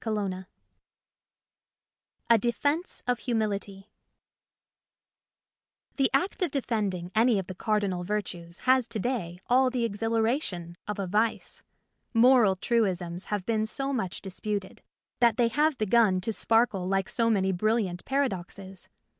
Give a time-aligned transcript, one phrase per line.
[0.05, 0.45] ^
[2.39, 3.91] DEFENCE OF HUMILITY
[5.97, 9.87] THE act of defending any of the cardi nal virtues has to day all the
[9.87, 11.61] exhilara tion of a vice.
[12.15, 14.81] Moral truisms have been so much disputed
[15.19, 18.89] that they have begun to sparkle like so many brilliant paradoxes.